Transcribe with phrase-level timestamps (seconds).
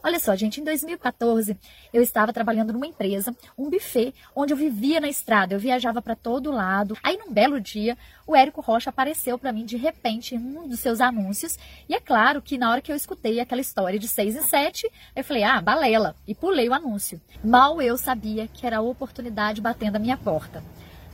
[0.00, 1.58] Olha só, gente, em 2014
[1.92, 6.14] eu estava trabalhando numa empresa, um buffet, onde eu vivia na estrada, eu viajava para
[6.14, 6.96] todo lado.
[7.02, 10.78] Aí num belo dia, o Érico Rocha apareceu para mim de repente em um dos
[10.78, 11.58] seus anúncios,
[11.88, 14.88] e é claro que na hora que eu escutei aquela história de 6 em 7,
[15.16, 17.20] eu falei: "Ah, balela", e pulei o anúncio.
[17.42, 20.62] Mal eu sabia que era a oportunidade batendo a minha porta.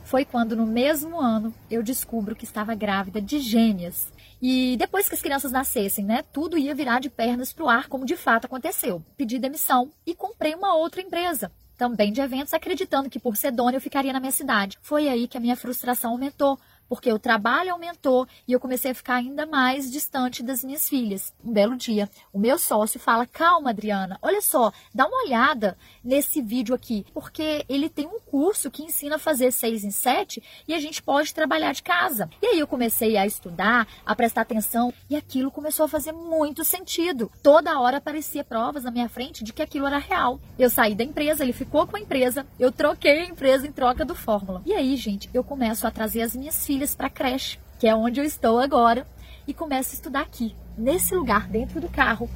[0.04, 4.12] Foi quando no mesmo ano eu descubro que estava grávida de gêmeas.
[4.40, 7.88] E depois que as crianças nascessem, né, tudo ia virar de pernas para o ar,
[7.88, 9.02] como de fato aconteceu.
[9.16, 13.76] Pedi demissão e comprei uma outra empresa, também de eventos, acreditando que por ser dona
[13.76, 14.78] eu ficaria na minha cidade.
[14.82, 18.94] Foi aí que a minha frustração aumentou, porque o trabalho aumentou e eu comecei a
[18.94, 21.32] ficar ainda mais distante das minhas filhas.
[21.44, 26.42] Um belo dia, o meu sócio fala: Calma, Adriana, olha só, dá uma olhada nesse
[26.42, 30.74] vídeo aqui, porque ele tem um curso que ensina a fazer seis em sete e
[30.74, 32.28] a gente pode trabalhar de casa.
[32.42, 36.64] E aí eu comecei a estudar, a prestar atenção e aquilo começou a fazer muito
[36.64, 37.30] sentido.
[37.42, 40.40] Toda hora aparecia provas na minha frente de que aquilo era real.
[40.58, 44.04] Eu saí da empresa, ele ficou com a empresa, eu troquei a empresa em troca
[44.04, 44.62] do Fórmula.
[44.64, 47.94] E aí, gente, eu começo a trazer as minhas filhas para a creche, que é
[47.94, 49.06] onde eu estou agora,
[49.46, 52.28] e começo a estudar aqui, nesse lugar, dentro do carro.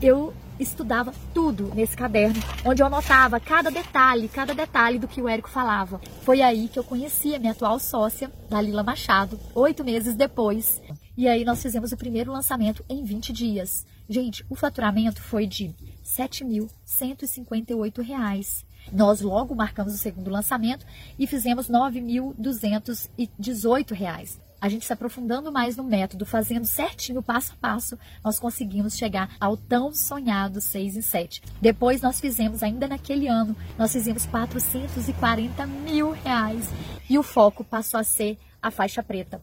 [0.00, 5.28] Eu estudava tudo nesse caderno, onde eu anotava cada detalhe, cada detalhe do que o
[5.28, 6.00] Érico falava.
[6.22, 10.80] Foi aí que eu conheci a minha atual sócia, Dalila Machado, oito meses depois.
[11.16, 13.86] E aí nós fizemos o primeiro lançamento em 20 dias.
[14.08, 18.64] Gente, o faturamento foi de R$ 7.158.
[18.90, 20.86] Nós logo marcamos o segundo lançamento
[21.18, 24.40] e fizemos R$ 9.218.
[24.58, 29.34] A gente se aprofundando mais no método, fazendo certinho, passo a passo, nós conseguimos chegar
[29.40, 31.42] ao tão sonhado 6 em 7.
[31.60, 36.64] Depois nós fizemos, ainda naquele ano, nós fizemos 440 mil reais
[37.10, 39.42] e o foco passou a ser a faixa preta.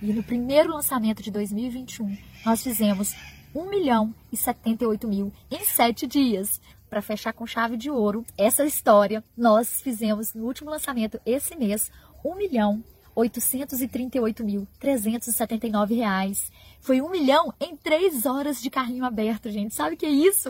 [0.00, 3.14] E no primeiro lançamento de 2021, nós fizemos
[3.54, 8.64] 1 milhão e 78 mil em 7 dias para fechar com chave de ouro essa
[8.64, 11.90] história, nós fizemos no último lançamento esse mês
[12.24, 12.82] 1 milhão
[13.16, 16.52] 838.379 reais.
[16.80, 19.74] Foi um milhão em três horas de carrinho aberto, gente.
[19.74, 20.48] Sabe o que é isso?